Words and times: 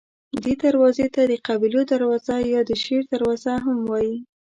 دې 0.43 0.53
دروازې 0.63 1.07
ته 1.15 1.21
د 1.31 1.33
قبیلو 1.47 1.81
دروازه 1.91 2.35
یا 2.53 2.61
د 2.69 2.71
شیر 2.83 3.01
دروازه 3.13 3.53
هم 3.65 3.77
وایي. 3.89 4.17